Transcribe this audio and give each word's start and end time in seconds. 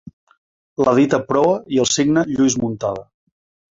L'edita 0.85 1.21
Proa 1.29 1.53
i 1.77 1.81
el 1.87 1.91
signa 1.95 2.27
Lluís 2.35 2.61
Muntada. 2.67 3.11